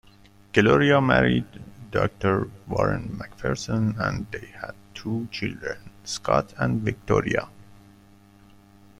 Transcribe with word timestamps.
Gloria 0.51 0.99
married 0.99 1.45
Doctor 1.91 2.49
Warren 2.67 3.19
McPherson 3.21 3.99
and 3.99 4.25
they 4.31 4.47
had 4.47 4.73
two 4.95 5.27
children, 5.31 5.91
Scott 6.03 6.55
and 6.57 6.81
Victoria. 6.81 7.47